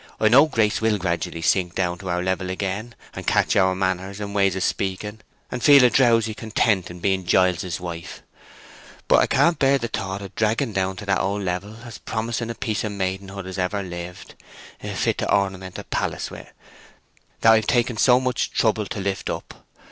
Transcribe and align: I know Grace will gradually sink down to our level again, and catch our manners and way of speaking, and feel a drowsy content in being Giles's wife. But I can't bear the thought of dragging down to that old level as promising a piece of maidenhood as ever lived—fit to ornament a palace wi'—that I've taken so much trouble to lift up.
I 0.19 0.29
know 0.29 0.47
Grace 0.47 0.81
will 0.81 0.97
gradually 0.97 1.43
sink 1.43 1.75
down 1.75 1.99
to 1.99 2.09
our 2.09 2.23
level 2.23 2.49
again, 2.49 2.95
and 3.13 3.27
catch 3.27 3.55
our 3.55 3.75
manners 3.75 4.19
and 4.19 4.33
way 4.33 4.47
of 4.47 4.63
speaking, 4.63 5.19
and 5.51 5.61
feel 5.61 5.83
a 5.83 5.91
drowsy 5.91 6.33
content 6.33 6.89
in 6.89 7.01
being 7.01 7.23
Giles's 7.23 7.79
wife. 7.79 8.23
But 9.07 9.17
I 9.19 9.27
can't 9.27 9.59
bear 9.59 9.77
the 9.77 9.87
thought 9.87 10.23
of 10.23 10.33
dragging 10.33 10.73
down 10.73 10.95
to 10.95 11.05
that 11.05 11.19
old 11.21 11.43
level 11.43 11.83
as 11.85 11.99
promising 11.99 12.49
a 12.49 12.55
piece 12.55 12.83
of 12.83 12.93
maidenhood 12.93 13.45
as 13.45 13.59
ever 13.59 13.83
lived—fit 13.83 15.19
to 15.19 15.31
ornament 15.31 15.77
a 15.77 15.83
palace 15.83 16.29
wi'—that 16.31 17.51
I've 17.51 17.67
taken 17.67 17.97
so 17.97 18.19
much 18.19 18.49
trouble 18.49 18.87
to 18.87 18.99
lift 18.99 19.29
up. 19.29 19.53